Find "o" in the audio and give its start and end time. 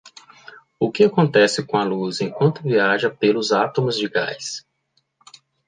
0.79-0.91